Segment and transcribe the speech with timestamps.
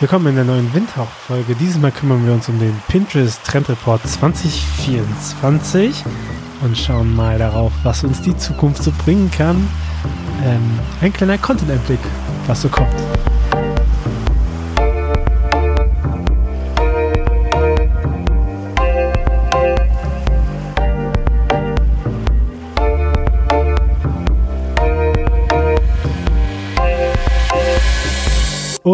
[0.00, 1.56] Willkommen in der neuen Windhauch-Folge.
[1.56, 6.04] Dieses Mal kümmern wir uns um den Pinterest Trend Report 2024
[6.62, 9.68] und schauen mal darauf, was uns die Zukunft so bringen kann.
[10.44, 11.98] Ähm, ein kleiner Content-Einblick,
[12.46, 12.94] was so kommt.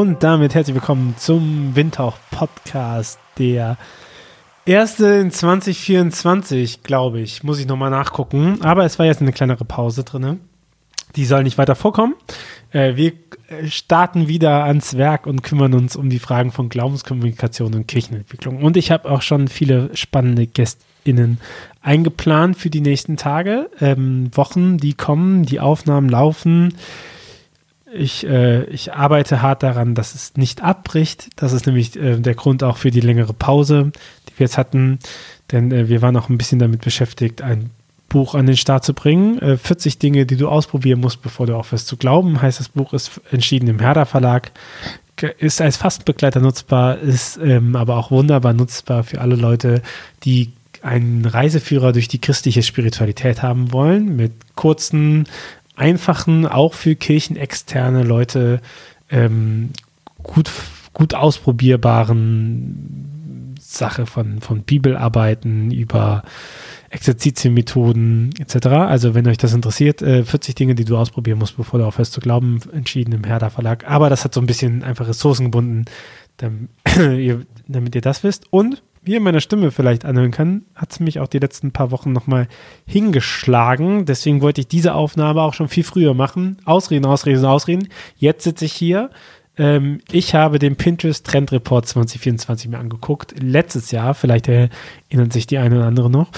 [0.05, 3.79] Und damit herzlich willkommen zum Windhauch Podcast, der
[4.67, 7.43] erste in 2024, glaube ich.
[7.43, 8.61] Muss ich nochmal nachgucken.
[8.61, 10.41] Aber es war jetzt eine kleinere Pause drin.
[11.17, 12.17] Die soll nicht weiter vorkommen.
[12.71, 13.15] Äh, wir
[13.67, 18.63] starten wieder ans Werk und kümmern uns um die Fragen von Glaubenskommunikation und Kirchenentwicklung.
[18.63, 21.41] Und ich habe auch schon viele spannende GästInnen
[21.81, 26.75] eingeplant für die nächsten Tage, ähm, Wochen, die kommen, die Aufnahmen laufen
[27.95, 31.29] ich, äh, ich arbeite hart daran, dass es nicht abbricht.
[31.37, 33.93] Das ist nämlich äh, der Grund auch für die längere Pause,
[34.29, 34.99] die wir jetzt hatten.
[35.53, 37.71] Denn äh, wir waren auch ein bisschen damit beschäftigt, ein
[38.09, 39.59] Buch an den Start zu bringen.
[39.59, 42.41] 40 äh, Dinge, die du ausprobieren musst, bevor du aufhörst zu glauben.
[42.41, 44.53] Heißt, das Buch ist entschieden im Herder Verlag.
[45.39, 49.81] Ist als Fastenbegleiter nutzbar, ist ähm, aber auch wunderbar nutzbar für alle Leute,
[50.25, 50.53] die
[50.83, 55.27] einen Reiseführer durch die christliche Spiritualität haben wollen, mit kurzen
[55.77, 58.61] einfachen, auch für kirchenexterne Leute
[59.11, 59.71] ähm,
[60.23, 60.51] gut,
[60.93, 66.23] gut ausprobierbaren Sache von, von Bibelarbeiten über
[66.91, 68.67] Exerzitienmethoden etc.
[68.67, 72.13] Also wenn euch das interessiert, äh, 40 Dinge, die du ausprobieren musst, bevor du aufhörst
[72.13, 73.89] zu glauben, entschieden im Herder Verlag.
[73.89, 75.87] Aber das hat so ein bisschen einfach Ressourcen gebunden,
[76.37, 78.53] damit ihr, damit ihr das wisst.
[78.53, 81.91] Und wie ihr meiner Stimme vielleicht anhören kann, hat es mich auch die letzten paar
[81.91, 82.49] Wochen nochmal
[82.87, 84.07] hingeschlagen.
[84.07, 86.59] Deswegen wollte ich diese Aufnahme auch schon viel früher machen.
[86.65, 87.89] Ausreden, ausreden, ausreden.
[88.17, 89.11] Jetzt sitze ich hier.
[89.57, 93.35] Ähm, ich habe den Pinterest Trend Report 2024 mir angeguckt.
[93.39, 96.31] Letztes Jahr, vielleicht erinnern sich die eine oder andere noch.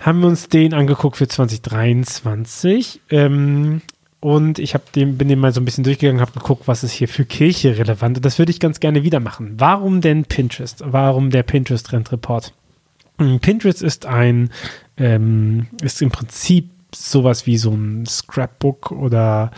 [0.00, 3.00] Haben wir uns den angeguckt für 2023.
[3.10, 3.82] Ähm,
[4.22, 6.92] und ich habe den, bin den mal so ein bisschen durchgegangen, habe geguckt, was ist
[6.92, 8.18] hier für Kirche relevant.
[8.18, 9.54] Und das würde ich ganz gerne wieder machen.
[9.58, 10.80] Warum denn Pinterest?
[10.86, 12.52] Warum der Pinterest Trend Report?
[13.18, 14.50] Hm, Pinterest ist ein,
[14.96, 19.50] ähm, ist im Prinzip sowas wie so ein Scrapbook oder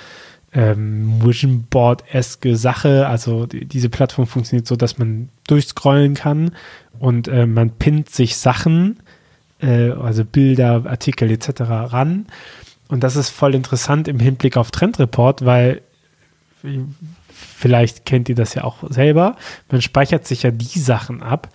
[0.55, 3.07] ähm, Vision Board-eske Sache.
[3.07, 6.53] Also die, diese Plattform funktioniert so, dass man durchscrollen kann
[6.99, 9.01] und äh, man pinnt sich Sachen,
[9.61, 11.61] äh, also Bilder, Artikel etc.
[11.61, 12.25] ran
[12.89, 15.81] und das ist voll interessant im Hinblick auf Trendreport, weil
[17.29, 19.37] vielleicht kennt ihr das ja auch selber.
[19.71, 21.49] Man speichert sich ja die Sachen ab,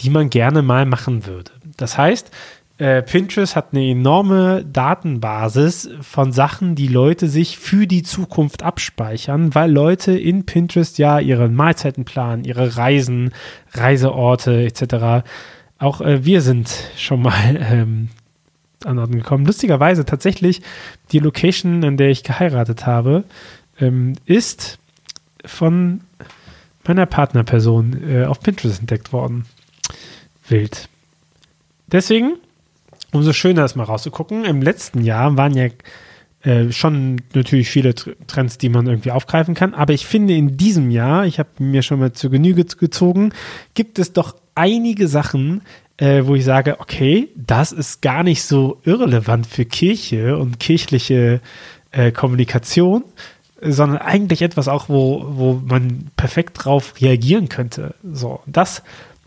[0.00, 1.50] die man gerne mal machen würde.
[1.76, 2.30] Das heißt,
[2.78, 9.52] äh, Pinterest hat eine enorme Datenbasis von Sachen, die Leute sich für die Zukunft abspeichern,
[9.56, 13.32] weil Leute in Pinterest ja ihre Mahlzeiten planen, ihre Reisen,
[13.72, 15.26] Reiseorte etc.
[15.80, 18.10] Auch äh, wir sind schon mal ähm,
[18.84, 19.46] an Orten gekommen.
[19.46, 20.62] Lustigerweise tatsächlich
[21.12, 23.24] die Location, an der ich geheiratet habe,
[23.80, 24.78] ähm, ist
[25.44, 26.00] von
[26.86, 29.44] meiner Partnerperson äh, auf Pinterest entdeckt worden.
[30.48, 30.88] Wild.
[31.86, 32.36] Deswegen,
[33.12, 34.44] umso schöner ist mal rauszugucken.
[34.44, 35.68] Im letzten Jahr waren ja
[36.42, 39.74] äh, schon natürlich viele Trends, die man irgendwie aufgreifen kann.
[39.74, 43.32] Aber ich finde, in diesem Jahr, ich habe mir schon mal zur Genüge gezogen,
[43.74, 45.62] gibt es doch einige Sachen,
[45.98, 51.40] äh, wo ich sage, okay, das ist gar nicht so irrelevant für Kirche und kirchliche
[51.90, 53.04] äh, Kommunikation,
[53.60, 57.94] sondern eigentlich etwas auch, wo, wo man perfekt drauf reagieren könnte.
[58.12, 58.82] So, das,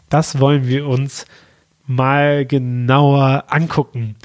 [0.09, 1.25] das wollen wir uns
[1.85, 4.15] mal genauer angucken.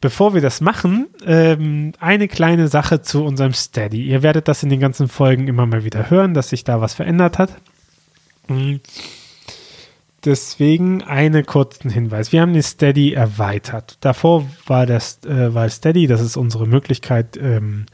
[0.00, 4.06] Bevor wir das machen, ähm, eine kleine Sache zu unserem Steady.
[4.06, 6.94] Ihr werdet das in den ganzen Folgen immer mal wieder hören, dass sich da was
[6.94, 7.56] verändert hat.
[8.48, 8.80] Mhm.
[10.24, 12.32] Deswegen einen kurzen Hinweis.
[12.32, 13.98] Wir haben den Steady erweitert.
[14.00, 17.84] Davor war das äh, war Steady, das ist unsere Möglichkeit ähm,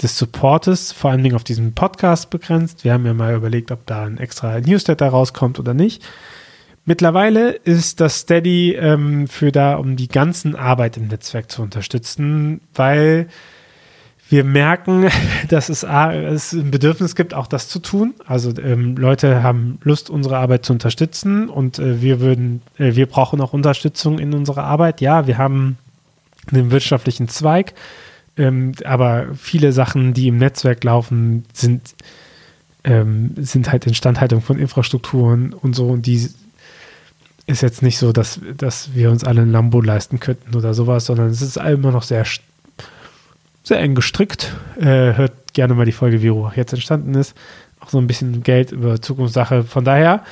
[0.00, 2.84] des Supportes, vor allen Dingen auf diesem Podcast begrenzt.
[2.84, 6.02] Wir haben ja mal überlegt, ob da ein extra Newsletter rauskommt oder nicht.
[6.86, 12.60] Mittlerweile ist das Steady ähm, für da, um die ganzen Arbeit im Netzwerk zu unterstützen,
[12.74, 13.28] weil
[14.28, 15.08] wir merken,
[15.48, 18.14] dass es, es ein Bedürfnis gibt, auch das zu tun.
[18.26, 23.06] Also ähm, Leute haben Lust, unsere Arbeit zu unterstützen und äh, wir würden, äh, wir
[23.06, 25.00] brauchen auch Unterstützung in unserer Arbeit.
[25.00, 25.78] Ja, wir haben
[26.50, 27.74] einen wirtschaftlichen Zweig,
[28.36, 31.94] ähm, aber viele Sachen, die im Netzwerk laufen, sind,
[32.84, 36.28] ähm, sind halt Instandhaltung von Infrastrukturen und so und die
[37.48, 41.06] ist jetzt nicht so, dass, dass wir uns alle ein Lambo leisten könnten oder sowas,
[41.06, 42.24] sondern es ist immer noch sehr
[43.66, 44.54] sehr eng gestrickt.
[44.78, 47.36] Äh, hört gerne mal die Folge, wie Ruach jetzt entstanden ist.
[47.80, 49.64] auch so ein bisschen Geld über Zukunftssache.
[49.64, 50.22] Von daher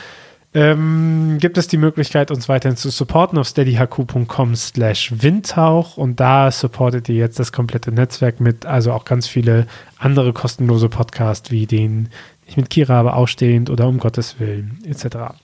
[0.55, 6.53] ähm, gibt es die Möglichkeit, uns weiterhin zu supporten auf steadyhq.com slash windhauch und da
[6.53, 9.67] supportet ihr jetzt das komplette Netzwerk mit, also auch ganz viele
[9.99, 12.11] andere kostenlose Podcasts wie den
[12.47, 15.35] ich mit Kira habe ausstehend oder um Gottes Willen etc.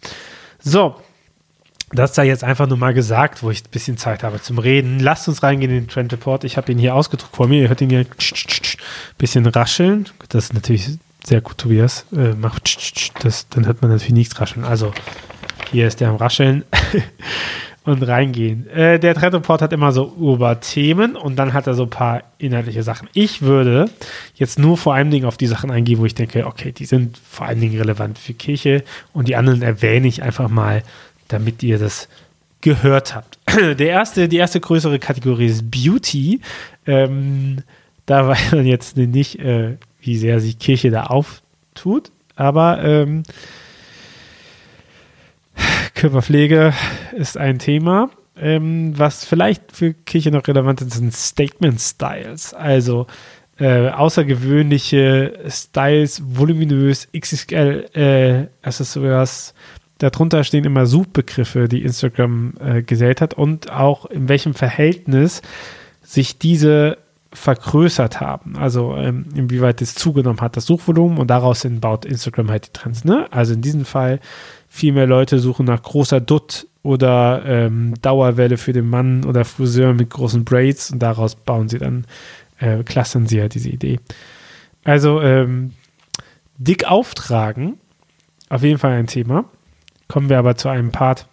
[0.61, 0.95] So,
[1.93, 5.01] das sei jetzt einfach nur mal gesagt, wo ich ein bisschen Zeit habe zum Reden.
[5.01, 6.45] Lasst uns reingehen in den Trend Report.
[6.45, 7.63] Ich habe ihn hier ausgedruckt vor mir.
[7.63, 8.07] Ihr hört ihn hier ein
[9.19, 10.09] bisschen rascheln.
[10.29, 12.07] Das ist natürlich sehr gut, Tobias.
[12.13, 14.65] Äh, macht das, dann hört man natürlich nichts rascheln.
[14.65, 14.93] Also,
[15.73, 16.65] hier ist der am Rascheln.
[17.85, 18.69] und reingehen.
[18.69, 22.23] Äh, der Trend Report hat immer so Oberthemen und dann hat er so ein paar
[22.39, 23.09] inhaltliche Sachen.
[23.15, 23.87] Ich würde
[24.35, 27.19] jetzt nur vor allen Dingen auf die Sachen eingehen, wo ich denke, okay, die sind
[27.19, 30.83] vor allen Dingen relevant für Kirche und die anderen erwähne ich einfach mal,
[31.33, 32.09] damit ihr das
[32.61, 33.39] gehört habt.
[33.79, 36.41] Der erste, die erste größere Kategorie ist Beauty.
[36.87, 37.63] Ähm,
[38.07, 43.23] da weiß man jetzt nicht, äh, wie sehr sich Kirche da auftut, aber ähm,
[45.95, 46.75] Körperpflege
[47.17, 48.11] ist ein Thema.
[48.39, 52.55] Ähm, was vielleicht für Kirche noch relevant ist, sind Statement Styles.
[52.55, 53.07] Also
[53.59, 59.53] äh, außergewöhnliche Styles, voluminös, XXL äh, Accessoires.
[60.01, 65.43] Darunter stehen immer Suchbegriffe, die Instagram äh, gesät hat und auch in welchem Verhältnis
[66.03, 66.97] sich diese
[67.33, 68.57] vergrößert haben.
[68.57, 73.05] Also ähm, inwieweit es zugenommen hat, das Suchvolumen und daraus baut Instagram halt die Trends.
[73.05, 73.29] Ne?
[73.31, 74.21] Also in diesem Fall
[74.69, 79.93] viel mehr Leute suchen nach großer Dutt oder ähm, Dauerwelle für den Mann oder Friseur
[79.93, 82.07] mit großen Braids und daraus bauen sie dann,
[82.59, 84.01] äh, clustern sie halt diese Idee.
[84.83, 85.75] Also ähm,
[86.57, 87.75] dick auftragen,
[88.49, 89.45] auf jeden Fall ein Thema.
[90.11, 91.27] Kommen wir aber zu einem Part.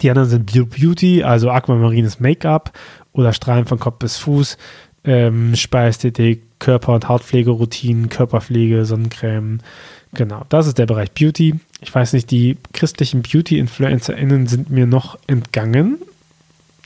[0.00, 2.70] Die anderen sind Beauty, also aquamarines Make-up
[3.12, 4.58] oder Strahlen von Kopf bis Fuß,
[5.02, 9.58] ähm, Speiästhetik, Körper- und Hautpflegeroutinen, Körperpflege, Sonnencreme.
[10.14, 11.58] Genau, das ist der Bereich Beauty.
[11.80, 15.98] Ich weiß nicht, die christlichen Beauty-InfluencerInnen sind mir noch entgangen,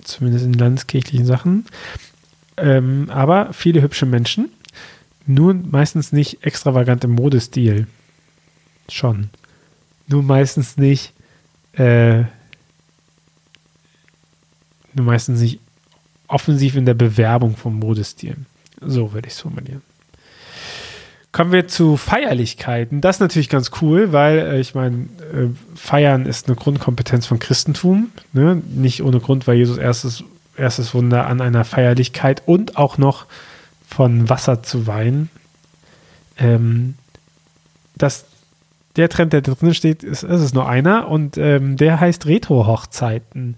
[0.02, 1.66] zumindest in landeskirchlichen Sachen.
[2.56, 4.48] Ähm, aber viele hübsche Menschen,
[5.26, 7.88] nur meistens nicht extravagant im Modestil.
[8.88, 9.28] Schon.
[10.10, 11.12] Nur meistens nicht,
[11.72, 12.24] äh,
[14.94, 15.60] nur meistens nicht
[16.26, 18.36] offensiv in der Bewerbung vom Modestil.
[18.80, 19.82] So würde ich es formulieren.
[21.32, 23.00] Kommen wir zu Feierlichkeiten.
[23.00, 27.38] Das ist natürlich ganz cool, weil äh, ich meine, äh, Feiern ist eine Grundkompetenz von
[27.38, 28.10] Christentum.
[28.32, 28.60] Ne?
[28.66, 30.24] Nicht ohne Grund war Jesus erstes,
[30.56, 33.26] erstes Wunder an einer Feierlichkeit und auch noch
[33.88, 35.30] von Wasser zu Wein.
[36.36, 36.94] Ähm,
[37.94, 38.24] das,
[38.96, 43.56] der Trend, der drin steht, ist, ist es nur einer und ähm, der heißt Retro-Hochzeiten.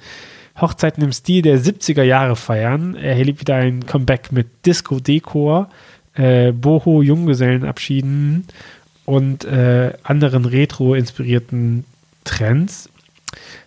[0.61, 2.95] Hochzeiten im Stil der 70er Jahre feiern.
[2.95, 5.71] Er erlebt wieder ein Comeback mit Disco-Dekor,
[6.15, 8.47] äh, Boho-Junggesellenabschieden
[9.07, 11.85] und äh, anderen retro-inspirierten
[12.25, 12.91] Trends.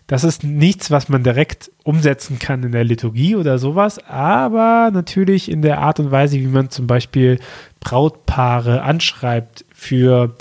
[0.08, 5.50] Das ist nichts, was man direkt umsetzen kann in der Liturgie oder sowas, aber natürlich
[5.50, 7.40] in der Art und Weise, wie man zum Beispiel
[7.80, 10.36] Brautpaare anschreibt für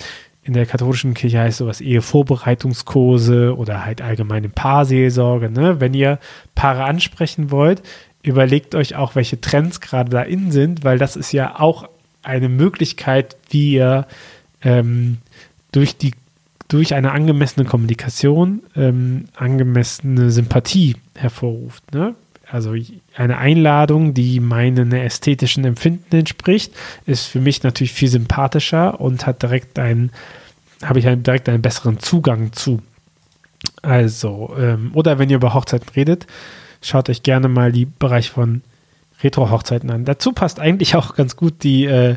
[0.45, 5.51] in der katholischen Kirche heißt sowas Ehevorbereitungskurse oder halt allgemeine Paarseelsorge.
[5.51, 5.81] Ne?
[5.81, 6.19] Wenn ihr
[6.55, 7.83] Paare ansprechen wollt,
[8.23, 11.89] überlegt euch auch, welche Trends gerade da in sind, weil das ist ja auch
[12.23, 14.07] eine Möglichkeit, wie ihr
[14.63, 15.19] ähm,
[15.73, 16.13] durch die
[16.69, 21.93] durch eine angemessene Kommunikation ähm, angemessene Sympathie hervorruft.
[21.93, 22.15] Ne?
[22.51, 22.75] Also
[23.17, 26.73] eine Einladung, die meinen ästhetischen Empfinden entspricht,
[27.07, 30.11] ist für mich natürlich viel sympathischer und hat direkt einen,
[30.83, 32.83] habe ich direkt einen besseren Zugang zu.
[33.83, 36.27] Also, ähm, oder wenn ihr über Hochzeiten redet,
[36.83, 38.63] schaut euch gerne mal die Bereich von
[39.23, 40.05] Retro-Hochzeiten an.
[40.05, 42.17] Dazu passt eigentlich auch ganz gut die, äh,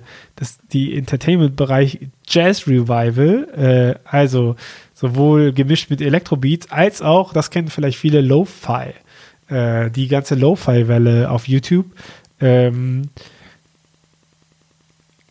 [0.74, 4.56] die Entertainment-Bereich Jazz Revival, äh, also
[4.94, 8.94] sowohl gemischt mit Elektrobeats als auch, das kennen vielleicht viele, Lo-Fi
[9.50, 11.86] äh, die ganze Lo-Fi-Welle auf YouTube.
[12.40, 13.10] Ähm,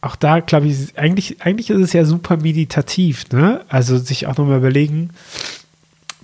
[0.01, 3.63] auch da, glaube ich, eigentlich, eigentlich ist es ja super meditativ, ne?
[3.69, 5.11] Also sich auch nochmal überlegen,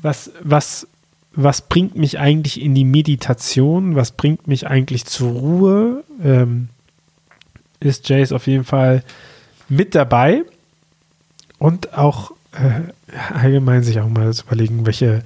[0.01, 0.87] was, was,
[1.35, 3.97] was bringt mich eigentlich in die Meditation?
[3.97, 6.05] Was bringt mich eigentlich zur Ruhe?
[6.23, 6.69] Ähm,
[7.81, 9.03] ist Jace auf jeden Fall
[9.69, 10.43] mit dabei
[11.59, 12.93] und auch äh,
[13.33, 15.23] allgemein sich auch mal zu überlegen, welche,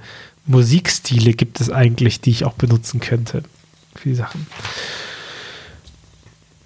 [0.47, 3.43] Musikstile gibt es eigentlich, die ich auch benutzen könnte?
[3.95, 4.47] Viele Sachen.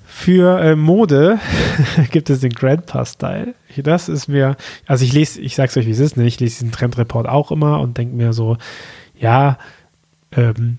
[0.05, 1.39] Für äh, Mode
[2.11, 3.55] gibt es den Grandpa-Style.
[3.77, 6.27] Das ist mir, also ich lese, ich sag's euch, wie es ist, ne?
[6.27, 8.57] ich lese diesen Trendreport auch immer und denke mir so,
[9.17, 9.57] ja,
[10.31, 10.77] ähm,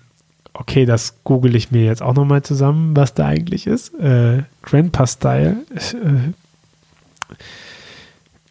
[0.52, 3.92] okay, das google ich mir jetzt auch nochmal zusammen, was da eigentlich ist.
[3.94, 5.56] Äh, Grandpa-Style.
[5.75, 6.32] Äh,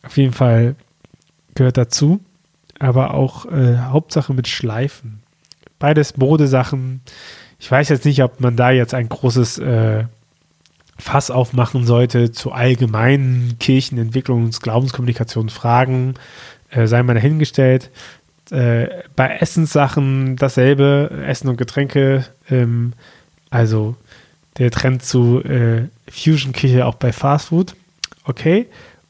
[0.04, 0.76] auf jeden Fall
[1.56, 2.20] gehört dazu.
[2.82, 5.22] Aber auch äh, Hauptsache mit Schleifen.
[5.78, 7.02] Beides Modesachen.
[7.60, 10.06] Ich weiß jetzt nicht, ob man da jetzt ein großes äh,
[10.98, 16.16] Fass aufmachen sollte zu allgemeinen Kirchenentwicklungs-, Glaubenskommunikationsfragen.
[16.72, 17.92] Äh, sei mal dahingestellt.
[18.50, 22.26] Äh, bei Essenssachen dasselbe, Essen und Getränke.
[22.50, 22.94] Ähm,
[23.52, 23.96] also
[24.58, 27.76] der Trend zu äh, Fusion-Küche auch bei Fastfood.
[28.24, 28.66] Okay.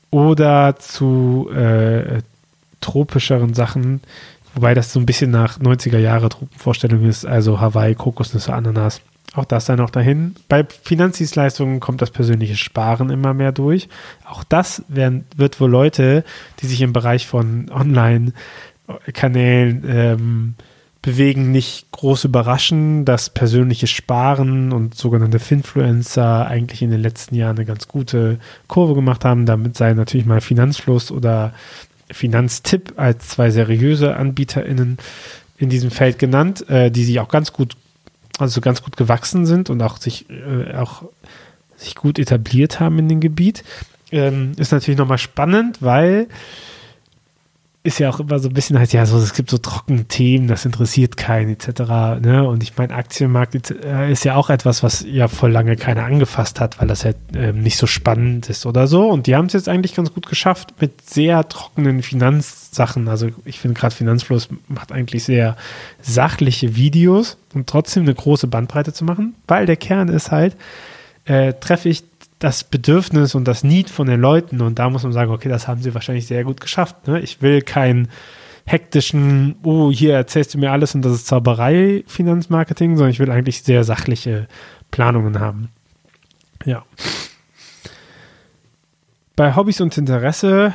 [0.10, 2.22] Oder zu äh,
[2.82, 4.02] tropischeren Sachen,
[4.54, 9.00] wobei das so ein bisschen nach 90er Jahre Tropenvorstellung ist, also Hawaii, Kokosnüsse, Ananas.
[9.34, 10.36] Auch das sei noch dahin.
[10.50, 13.88] Bei Finanzdienstleistungen kommt das persönliche Sparen immer mehr durch.
[14.26, 16.26] Auch das werden, wird wohl Leute,
[16.60, 20.56] die sich im Bereich von Online-Kanälen ähm,
[21.02, 27.56] bewegen, nicht groß überraschen, dass persönliches Sparen und sogenannte Finfluencer eigentlich in den letzten Jahren
[27.56, 29.46] eine ganz gute Kurve gemacht haben.
[29.46, 31.54] Damit sei natürlich mal Finanzfluss oder
[32.12, 34.98] Finanztipp als zwei seriöse AnbieterInnen
[35.58, 37.76] in diesem Feld genannt, äh, die sich auch ganz gut,
[38.40, 41.04] also ganz gut gewachsen sind und auch sich, äh, auch
[41.78, 43.64] sich gut etabliert haben in dem Gebiet.
[44.12, 46.28] Ähm, ist natürlich nochmal spannend, weil
[47.84, 50.48] ist ja auch immer so ein bisschen halt, ja, so, es gibt so trockene Themen,
[50.48, 52.22] das interessiert keinen, etc.
[52.22, 52.48] Ne?
[52.48, 56.60] Und ich meine, Aktienmarkt äh, ist ja auch etwas, was ja voll lange keiner angefasst
[56.60, 59.10] hat, weil das halt ähm, nicht so spannend ist oder so.
[59.10, 63.08] Und die haben es jetzt eigentlich ganz gut geschafft mit sehr trockenen Finanzsachen.
[63.08, 65.58] Also ich finde gerade Finanzfluss macht eigentlich sehr
[66.04, 70.56] sachliche Videos und trotzdem eine große Bandbreite zu machen, weil der Kern ist halt,
[71.26, 72.04] äh, treffe ich
[72.42, 74.62] das Bedürfnis und das Need von den Leuten.
[74.62, 77.08] Und da muss man sagen, okay, das haben sie wahrscheinlich sehr gut geschafft.
[77.08, 77.22] Ne?
[77.22, 78.10] Ich will keinen
[78.66, 83.30] hektischen, oh, hier erzählst du mir alles und das ist Zauberei Finanzmarketing, sondern ich will
[83.30, 84.48] eigentlich sehr sachliche
[84.90, 85.70] Planungen haben.
[86.66, 86.84] Ja.
[89.36, 90.74] Bei Hobbys und Interesse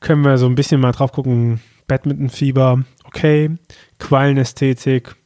[0.00, 1.60] können wir so ein bisschen mal drauf gucken.
[1.88, 3.56] Badmintonfieber, okay.
[3.98, 5.16] Quallenästhetik,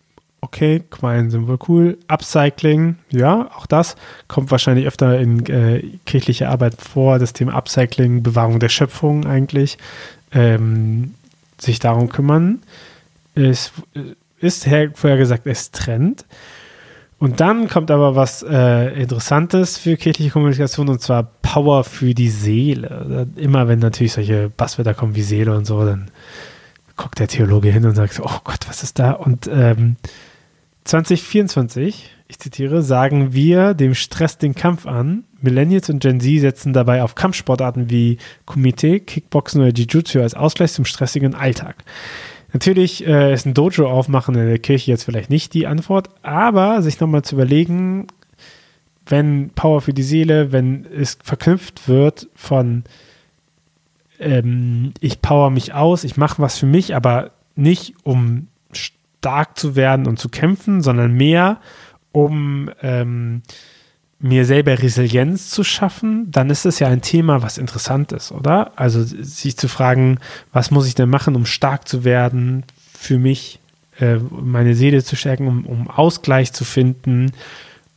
[0.40, 1.98] okay, Quallen sind wohl cool.
[2.08, 3.96] Upcycling, ja, auch das
[4.28, 7.18] kommt wahrscheinlich öfter in äh, kirchlicher Arbeit vor.
[7.18, 9.78] Das Thema Upcycling, Bewahrung der Schöpfung eigentlich,
[10.32, 11.14] ähm,
[11.58, 12.60] sich darum kümmern.
[13.34, 13.72] Ist,
[14.40, 16.24] ist vorher gesagt, ist Trend.
[17.18, 22.30] Und dann kommt aber was äh, Interessantes für kirchliche Kommunikation und zwar Power für die
[22.30, 23.28] Seele.
[23.36, 26.10] Immer wenn natürlich solche Basswörter kommen wie Seele und so, dann
[26.96, 29.12] guckt der Theologe hin und sagt, oh Gott, was ist da?
[29.12, 29.96] Und ähm,
[30.90, 35.22] 2024, ich zitiere, sagen wir dem Stress den Kampf an.
[35.40, 40.72] Millennials und Gen Z setzen dabei auf Kampfsportarten wie Kumite, Kickboxen oder Jiu-Jitsu als Ausgleich
[40.72, 41.84] zum stressigen Alltag.
[42.52, 46.82] Natürlich äh, ist ein Dojo aufmachen in der Kirche jetzt vielleicht nicht die Antwort, aber
[46.82, 48.08] sich nochmal zu überlegen,
[49.06, 52.82] wenn Power für die Seele, wenn es verknüpft wird von
[54.18, 58.48] ähm, ich power mich aus, ich mache was für mich, aber nicht um
[59.20, 61.58] stark zu werden und zu kämpfen, sondern mehr,
[62.10, 63.42] um ähm,
[64.18, 68.72] mir selber Resilienz zu schaffen, dann ist es ja ein Thema, was interessant ist, oder?
[68.76, 70.18] Also sich zu fragen,
[70.52, 73.60] was muss ich denn machen, um stark zu werden für mich,
[73.98, 77.32] äh, meine Seele zu stärken, um, um, Ausgleich zu finden.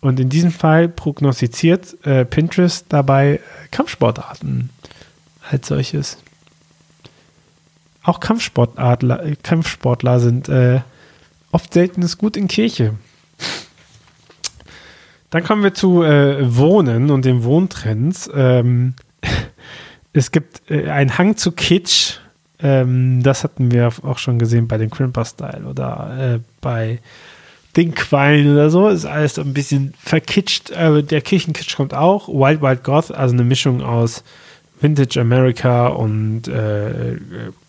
[0.01, 3.39] Und in diesem Fall prognostiziert äh, Pinterest dabei äh,
[3.71, 4.69] Kampfsportarten
[5.49, 6.17] als solches.
[8.01, 10.81] Auch Kampfsportler, Kampfsportler sind äh,
[11.53, 12.95] oft seltenes Gut in Kirche.
[15.29, 18.29] Dann kommen wir zu äh, Wohnen und den Wohntrends.
[18.35, 18.93] Ähm,
[20.13, 22.17] es gibt äh, einen Hang zu Kitsch.
[22.59, 26.99] Ähm, das hatten wir auch schon gesehen bei den Crimper-Style oder äh, bei
[27.75, 28.89] den Quallen oder so.
[28.89, 30.69] Ist alles ein bisschen verkitscht.
[30.69, 32.27] der Kirchenkitsch kommt auch.
[32.27, 34.23] Wild Wild Goth, also eine Mischung aus
[34.79, 37.17] Vintage America und äh,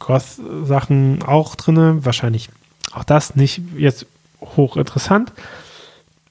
[0.01, 2.05] Goth-Sachen auch drin.
[2.05, 2.51] Wahrscheinlich
[2.93, 4.07] auch das nicht jetzt
[4.41, 5.33] hochinteressant.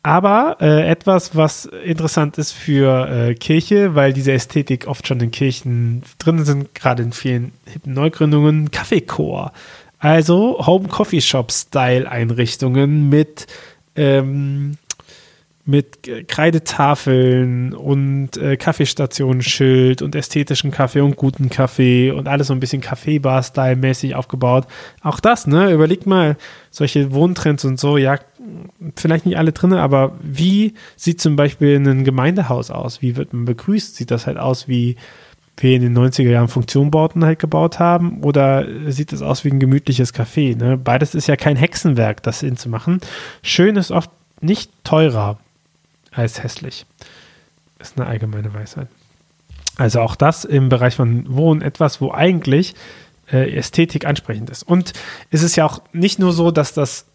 [0.05, 5.31] Aber äh, etwas, was interessant ist für äh, Kirche, weil diese Ästhetik oft schon in
[5.31, 9.53] Kirchen drin sind, gerade in vielen hippen Neugründungen, Kaffeechor.
[9.99, 13.47] Also Home Coffee Shop Style Einrichtungen mit
[13.95, 14.77] ähm,
[15.65, 22.59] mit Kreidetafeln und äh, Kaffeestationenschild und ästhetischen Kaffee und guten Kaffee und alles so ein
[22.59, 24.67] bisschen Kaffeebar-Style-mäßig aufgebaut.
[25.01, 25.71] Auch das, ne?
[25.71, 26.35] Überlegt mal,
[26.69, 28.19] solche Wohntrends und so, ja,
[28.97, 33.01] vielleicht nicht alle drin, aber wie sieht zum Beispiel ein Gemeindehaus aus?
[33.01, 33.95] Wie wird man begrüßt?
[33.95, 34.97] Sieht das halt aus wie
[35.57, 39.59] wir in den 90er Jahren Funktionbauten halt gebaut haben oder sieht es aus wie ein
[39.59, 40.57] gemütliches Café?
[40.57, 40.77] Ne?
[40.77, 42.99] Beides ist ja kein Hexenwerk, das hinzumachen.
[43.43, 44.09] Schön ist oft
[44.41, 45.37] nicht teurer
[46.13, 46.85] als hässlich.
[47.79, 48.87] Ist eine allgemeine Weisheit.
[49.75, 52.75] Also auch das im Bereich von Wohnen etwas, wo eigentlich
[53.31, 54.63] äh, Ästhetik ansprechend ist.
[54.63, 54.93] Und
[55.31, 57.05] es ist ja auch nicht nur so, dass das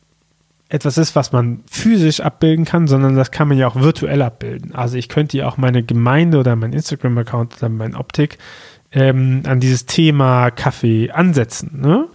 [0.69, 4.75] etwas ist, was man physisch abbilden kann, sondern das kann man ja auch virtuell abbilden.
[4.75, 8.39] Also ich könnte ja auch meine Gemeinde oder mein Instagram-Account oder mein Optik
[8.93, 11.81] ähm, an dieses Thema Kaffee ansetzen.
[11.81, 12.07] Ne?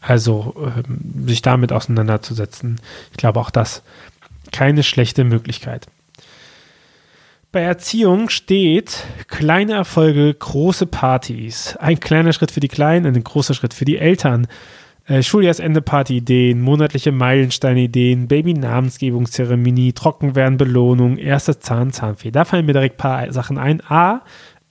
[0.00, 2.80] Also ähm, sich damit auseinanderzusetzen.
[3.12, 3.82] Ich glaube auch das
[4.50, 5.86] keine schlechte Möglichkeit.
[7.52, 11.76] Bei Erziehung steht kleine Erfolge, große Partys.
[11.76, 14.46] Ein kleiner Schritt für die Kleinen, ein großer Schritt für die Eltern.
[15.06, 22.30] Äh, Schuljahrsende-Party-Ideen, monatliche Meilensteine-Ideen, Baby-Namensgebungszeremonie, Trockenwerden, Belohnung, erster Zahn, Zahnfee.
[22.30, 23.82] Da fallen mir direkt ein paar Sachen ein.
[23.86, 24.22] A,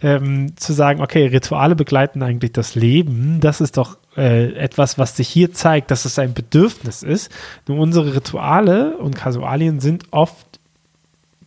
[0.01, 3.37] ähm, zu sagen, okay, Rituale begleiten eigentlich das Leben.
[3.41, 7.31] Das ist doch äh, etwas, was sich hier zeigt, dass es ein Bedürfnis ist.
[7.67, 10.50] Nur unsere Rituale und Kasualien sind oft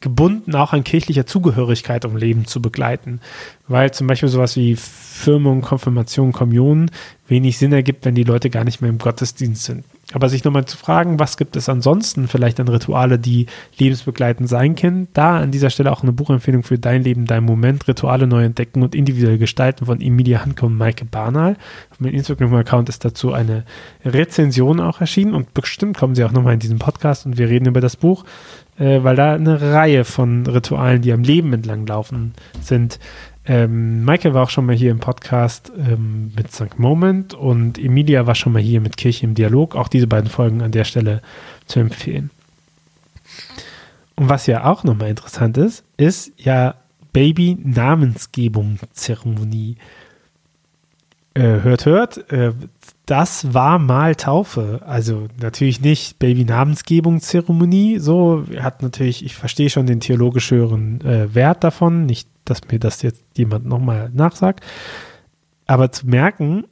[0.04, 3.20] gebunden auch an kirchlicher Zugehörigkeit, um Leben zu begleiten.
[3.66, 6.90] Weil zum Beispiel sowas wie Firmung, Konfirmation, Kommunion
[7.26, 9.84] wenig Sinn ergibt, wenn die Leute gar nicht mehr im Gottesdienst sind.
[10.12, 13.46] Aber sich nochmal zu fragen, was gibt es ansonsten vielleicht an Rituale, die
[13.78, 17.88] lebensbegleitend sein können, da an dieser Stelle auch eine Buchempfehlung für Dein Leben, Dein Moment,
[17.88, 21.56] Rituale neu entdecken und individuell gestalten von Emilia Hanke und Maike Barnal.
[21.90, 23.64] Auf meinem Instagram-Account ist dazu eine
[24.04, 27.66] Rezension auch erschienen und bestimmt kommen sie auch nochmal in diesem Podcast und wir reden
[27.66, 28.24] über das Buch
[28.78, 32.98] äh, weil da eine Reihe von Ritualen, die am Leben entlang laufen, sind.
[33.46, 36.78] Ähm, Michael war auch schon mal hier im Podcast ähm, mit St.
[36.78, 39.76] Moment und Emilia war schon mal hier mit Kirche im Dialog.
[39.76, 41.20] Auch diese beiden Folgen an der Stelle
[41.66, 42.30] zu empfehlen.
[44.16, 46.76] Und was ja auch nochmal interessant ist, ist ja
[47.12, 49.76] Baby-Namensgebung-Zeremonie.
[51.34, 52.52] Äh, hört, hört, äh,
[53.06, 54.80] das war mal Taufe.
[54.86, 57.98] Also natürlich nicht Baby-Namensgebungszeremonie.
[57.98, 62.06] So hat natürlich, ich verstehe schon den theologisch höheren äh, Wert davon.
[62.06, 64.64] Nicht, dass mir das jetzt jemand nochmal nachsagt.
[65.66, 66.64] Aber zu merken,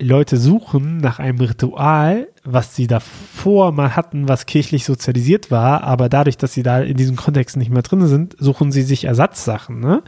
[0.00, 6.08] Leute suchen nach einem Ritual, was sie davor mal hatten, was kirchlich sozialisiert war, aber
[6.08, 9.80] dadurch, dass sie da in diesem Kontext nicht mehr drin sind, suchen sie sich Ersatzsachen.
[9.80, 10.02] Ne?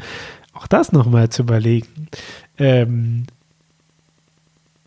[0.53, 2.09] Auch das nochmal zu überlegen.
[2.59, 3.27] Ähm,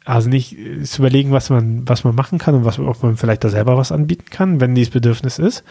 [0.10, 3.18] also nicht äh, zu überlegen, was man, was man machen kann und was, ob man
[3.18, 5.64] vielleicht da selber was anbieten kann, wenn dieses Bedürfnis ist.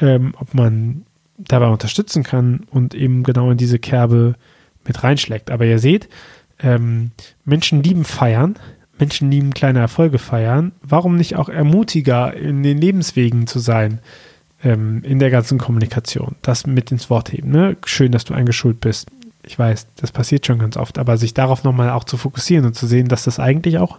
[0.00, 1.04] Ähm, ob man
[1.38, 4.34] dabei unterstützen kann und eben genau in diese Kerbe
[4.84, 5.50] mit reinschlägt.
[5.50, 6.08] Aber ihr seht,
[6.60, 7.12] ähm,
[7.44, 8.56] Menschen lieben feiern,
[8.98, 10.72] Menschen lieben kleine Erfolge feiern.
[10.82, 14.00] Warum nicht auch ermutiger in den Lebenswegen zu sein
[14.64, 16.34] ähm, in der ganzen Kommunikation?
[16.42, 17.50] Das mit ins Wort heben.
[17.50, 17.76] Ne?
[17.84, 19.08] Schön, dass du eingeschult bist
[19.42, 22.74] ich weiß, das passiert schon ganz oft, aber sich darauf nochmal auch zu fokussieren und
[22.74, 23.98] zu sehen, dass das eigentlich auch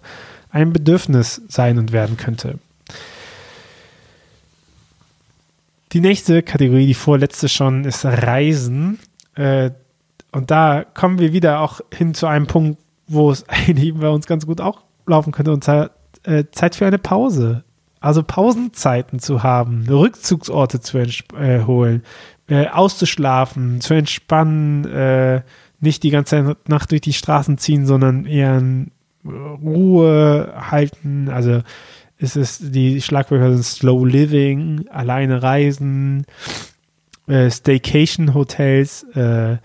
[0.51, 2.59] ein Bedürfnis sein und werden könnte.
[5.91, 8.99] Die nächste Kategorie, die vorletzte schon, ist Reisen.
[9.35, 9.71] Äh,
[10.31, 14.27] und da kommen wir wieder auch hin zu einem Punkt, wo es eigentlich bei uns
[14.27, 15.91] ganz gut auch laufen könnte, und zwar
[16.23, 17.63] äh, Zeit für eine Pause.
[18.01, 22.03] Also Pausenzeiten zu haben, Rückzugsorte zu äh, holen,
[22.49, 25.41] äh, auszuschlafen, zu entspannen, äh,
[25.79, 28.91] nicht die ganze Nacht durch die Straßen ziehen, sondern eher in
[29.25, 31.29] Ruhe halten.
[31.29, 31.61] Also
[32.17, 36.25] ist es die Schlagwörter sind Slow Living, alleine reisen,
[37.27, 39.57] äh, Staycation Hotels, äh,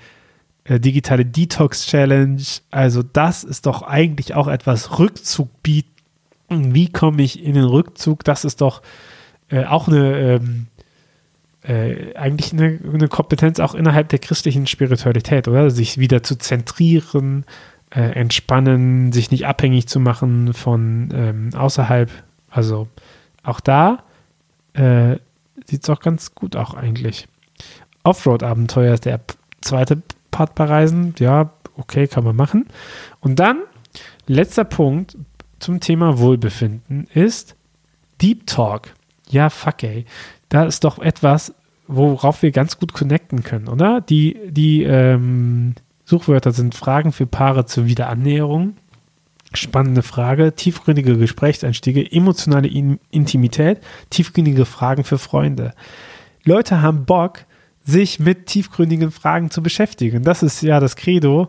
[0.65, 2.43] äh, digitale Detox Challenge.
[2.71, 5.89] Also das ist doch eigentlich auch etwas Rückzug bieten.
[6.49, 8.23] Wie komme ich in den Rückzug?
[8.25, 8.83] Das ist doch
[9.49, 10.67] äh, auch eine ähm,
[11.65, 15.71] äh, eigentlich eine, eine, Kompetenz auch innerhalb der christlichen Spiritualität, oder?
[15.71, 17.45] Sich wieder zu zentrieren,
[17.91, 22.11] äh, entspannen, sich nicht abhängig zu machen von ähm, außerhalb.
[22.51, 22.89] Also
[23.43, 24.03] auch da
[24.75, 25.17] äh,
[25.67, 27.29] sieht es auch ganz gut auch eigentlich.
[28.03, 29.21] Offroad-Abenteuer ist der
[29.63, 31.15] zweite Part bei Reisen.
[31.19, 32.67] Ja, okay, kann man machen.
[33.21, 33.63] Und dann,
[34.27, 35.17] letzter Punkt
[35.61, 37.55] zum Thema Wohlbefinden ist
[38.21, 38.93] Deep Talk.
[39.31, 40.05] Ja, fuck ey
[40.55, 41.53] da ist doch etwas,
[41.89, 44.01] worauf wir ganz gut connecten können, oder?
[44.01, 48.77] Die, die ähm, Suchwörter sind Fragen für Paare zur Wiederannäherung.
[49.53, 55.75] Spannende Frage, tiefgründige Gesprächseinstiege, emotionale In Intimität, tiefgründige Fragen für Freunde.
[56.45, 57.41] Leute haben Bock,
[57.85, 60.23] sich mit tiefgründigen Fragen zu beschäftigen.
[60.23, 61.49] Das ist ja das Credo,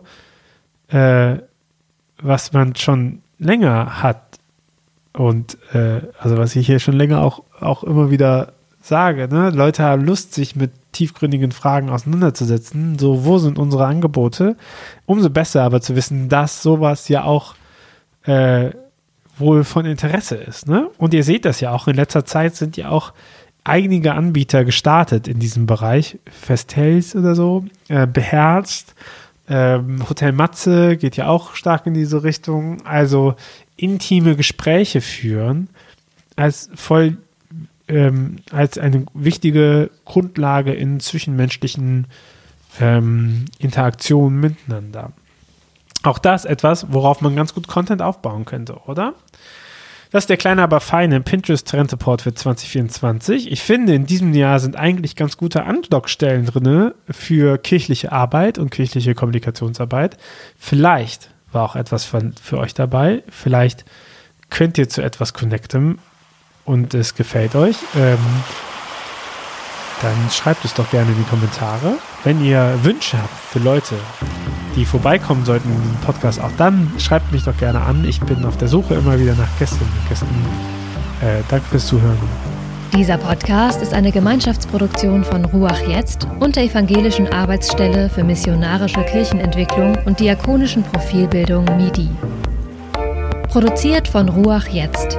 [0.88, 1.36] äh,
[2.18, 4.40] was man schon länger hat
[5.12, 8.55] und äh, also was ich hier schon länger auch, auch immer wieder
[8.86, 9.50] sage, ne?
[9.50, 12.98] Leute haben Lust, sich mit tiefgründigen Fragen auseinanderzusetzen.
[12.98, 14.56] So, wo sind unsere Angebote?
[15.04, 17.54] Umso besser aber zu wissen, dass sowas ja auch
[18.24, 18.70] äh,
[19.38, 20.66] wohl von Interesse ist.
[20.68, 20.88] Ne?
[20.98, 23.12] Und ihr seht das ja auch, in letzter Zeit sind ja auch
[23.64, 28.94] einige Anbieter gestartet in diesem Bereich, Festels oder so, äh, beherzt
[29.48, 32.84] Ähm, Hotel Matze geht ja auch stark in diese Richtung.
[32.84, 33.36] Also
[33.76, 35.68] intime Gespräche führen
[36.34, 37.18] als voll
[37.88, 42.06] ähm, als eine wichtige Grundlage in zwischenmenschlichen
[42.80, 45.12] ähm, Interaktionen miteinander.
[46.02, 49.14] Auch das etwas, worauf man ganz gut Content aufbauen könnte, oder?
[50.12, 53.50] Das ist der kleine, aber feine Pinterest Trend Report für 2024.
[53.50, 58.70] Ich finde, in diesem Jahr sind eigentlich ganz gute Andockstellen drin für kirchliche Arbeit und
[58.70, 60.16] kirchliche Kommunikationsarbeit.
[60.58, 63.24] Vielleicht war auch etwas von, für euch dabei.
[63.28, 63.84] Vielleicht
[64.48, 65.98] könnt ihr zu etwas connecten
[66.66, 67.76] und es gefällt euch.
[67.96, 68.18] Ähm,
[70.02, 71.94] dann schreibt es doch gerne in die Kommentare.
[72.22, 73.94] Wenn ihr Wünsche habt für Leute,
[74.74, 78.04] die vorbeikommen sollten in diesem Podcast, auch dann schreibt mich doch gerne an.
[78.06, 80.26] Ich bin auf der Suche immer wieder nach Gästen Gästen.
[81.22, 82.18] Äh, danke fürs Zuhören.
[82.94, 89.98] Dieser Podcast ist eine Gemeinschaftsproduktion von Ruach Jetzt und der Evangelischen Arbeitsstelle für missionarische Kirchenentwicklung
[90.04, 92.08] und diakonischen Profilbildung MIDI.
[93.48, 95.18] Produziert von Ruach Jetzt.